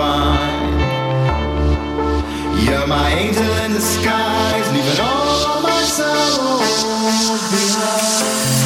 find. 0.00 0.80
You're 2.64 2.86
my 2.86 3.08
angel 3.22 3.52
in 3.64 3.72
disguise, 3.72 4.68
leaving 4.72 5.00
all 5.00 5.60
my 5.60 5.82
sorrows 5.96 7.42
behind. 7.52 8.59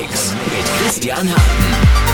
Mix 0.00 0.34
mit 0.50 0.66
Christian 0.78 1.26
Harten. 1.26 2.05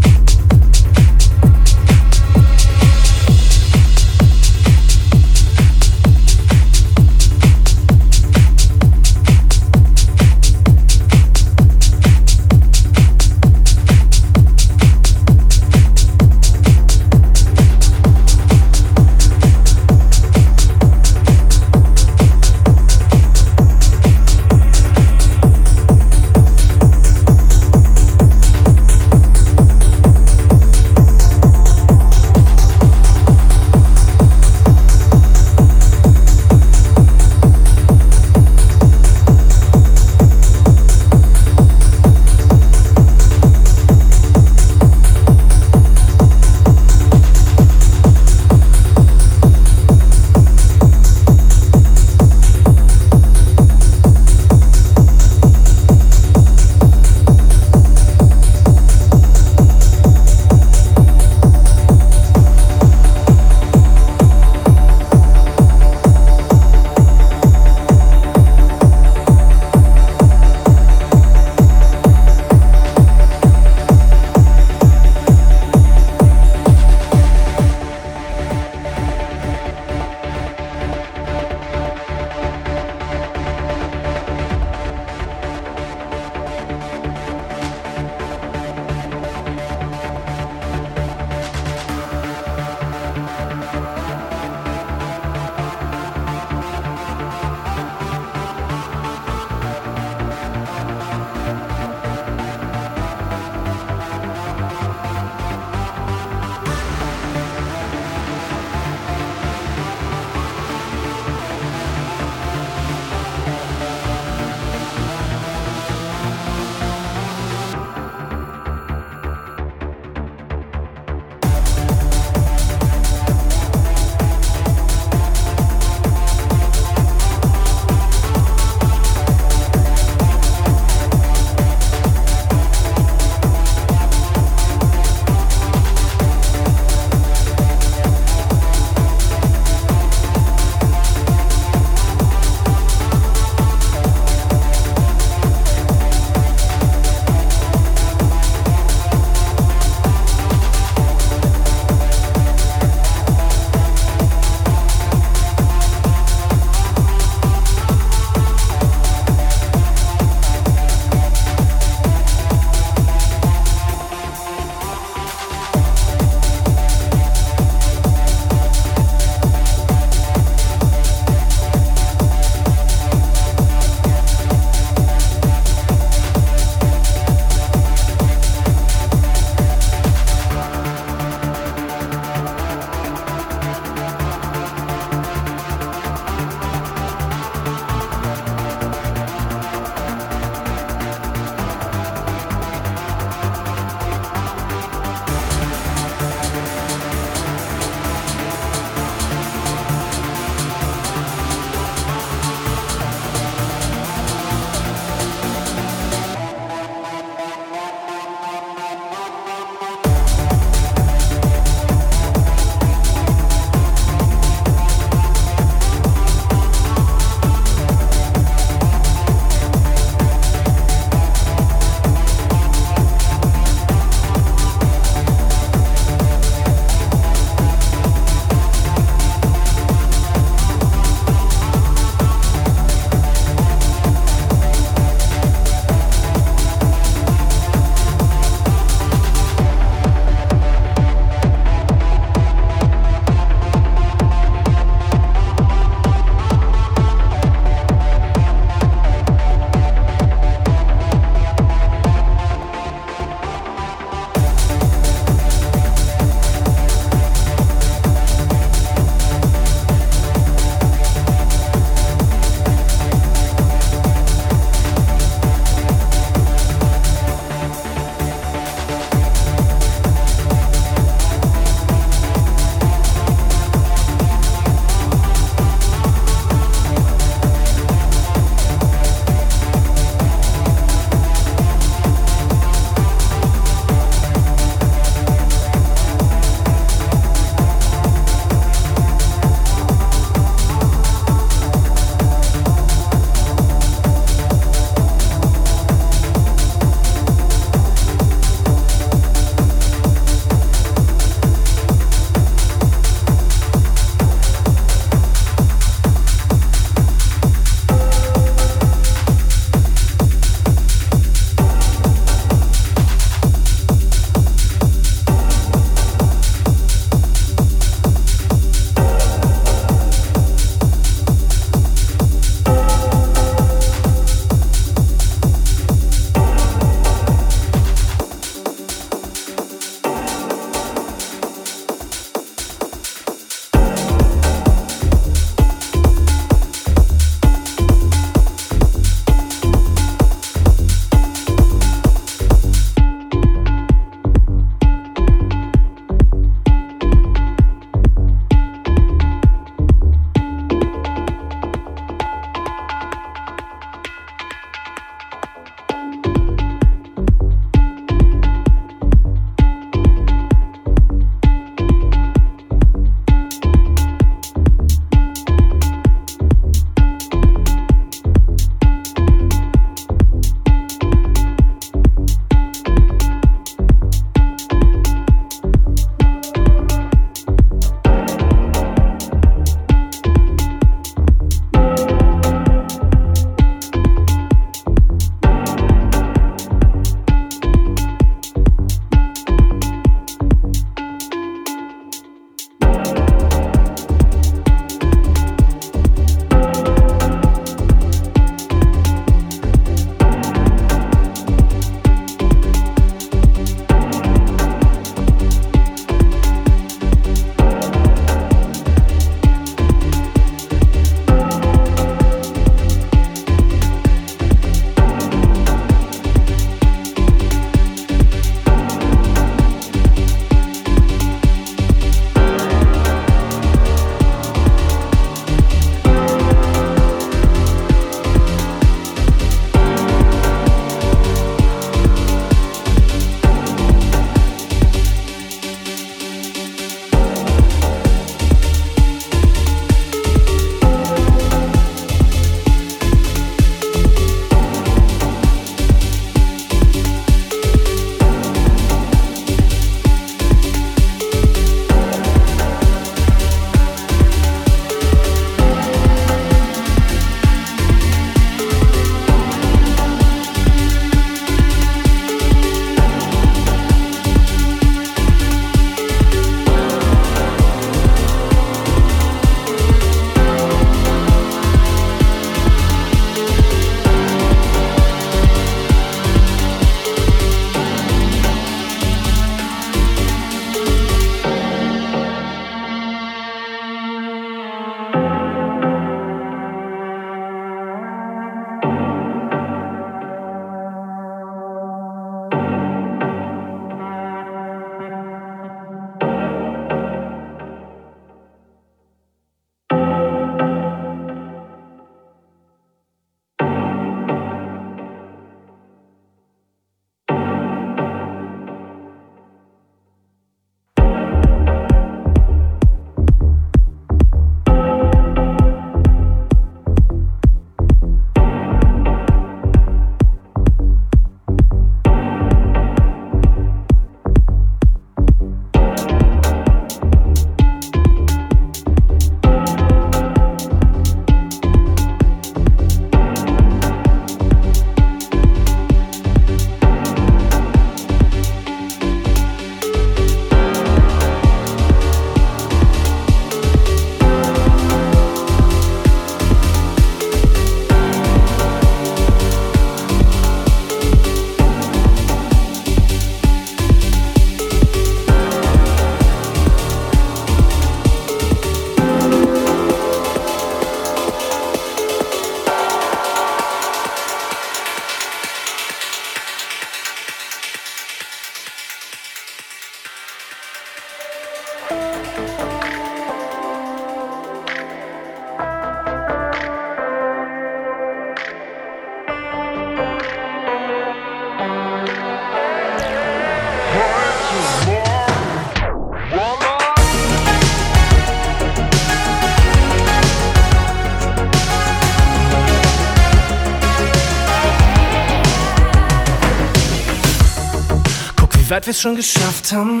Weit 598.82 598.86
wir's 598.88 599.00
schon 599.00 599.14
geschafft 599.14 599.72
haben. 599.72 600.00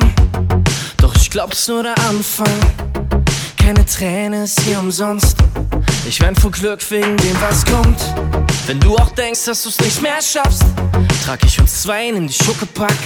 Doch 0.96 1.14
ich 1.14 1.30
glaub, 1.30 1.52
es 1.52 1.68
nur 1.68 1.84
der 1.84 1.96
Anfang. 2.08 2.48
Keine 3.56 3.84
Träne 3.86 4.42
ist 4.42 4.60
hier 4.62 4.80
umsonst. 4.80 5.36
Ich 6.04 6.20
wein 6.20 6.34
vor 6.34 6.50
Glück 6.50 6.80
wegen 6.90 7.16
dem, 7.16 7.36
was 7.40 7.64
kommt. 7.64 8.00
Wenn 8.66 8.80
du 8.80 8.96
auch 8.96 9.10
denkst, 9.10 9.44
dass 9.44 9.62
du's 9.62 9.78
nicht 9.78 10.02
mehr 10.02 10.20
schaffst, 10.20 10.64
trag 11.24 11.38
ich 11.44 11.60
uns 11.60 11.82
zwei 11.82 12.08
in 12.08 12.26
die 12.26 12.32
Schuckepack. 12.32 12.96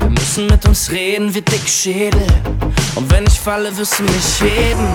Wir 0.00 0.08
müssen 0.08 0.46
mit 0.46 0.64
uns 0.66 0.90
reden 0.90 1.34
wie 1.34 1.42
dick 1.42 1.68
Schädel. 1.68 2.26
Und 2.94 3.10
wenn 3.10 3.26
ich 3.26 3.38
falle, 3.38 3.76
wirst 3.76 3.98
du 3.98 4.04
mich 4.04 4.40
heben. 4.40 4.88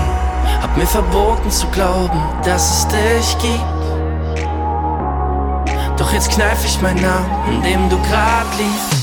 Hab 0.62 0.76
mir 0.76 0.88
verboten 0.88 1.52
zu 1.52 1.68
glauben, 1.68 2.20
dass 2.44 2.80
es 2.80 2.88
dich 2.88 3.38
gibt. 3.38 3.60
Doch 6.00 6.12
jetzt 6.12 6.32
kneif 6.32 6.66
ich 6.66 6.82
meinen 6.82 7.02
Namen, 7.02 7.56
in 7.56 7.62
dem 7.62 7.90
du 7.90 7.98
grad 8.10 8.48
liegst. 8.58 9.03